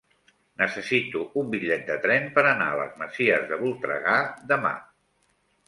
Necessito 0.61 1.21
un 1.41 1.51
bitllet 1.51 1.83
de 1.91 1.99
tren 2.07 2.25
per 2.39 2.45
anar 2.53 2.71
a 2.71 2.81
les 2.81 2.97
Masies 3.03 3.47
de 3.55 3.63
Voltregà 3.63 4.19
demà. 4.57 4.77